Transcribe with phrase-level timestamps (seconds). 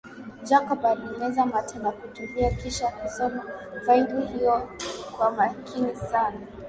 [0.43, 3.43] Jacob alimeza mate na kutulia kisha kusoma
[3.85, 4.69] faili hilo
[5.17, 6.41] kwa makini sana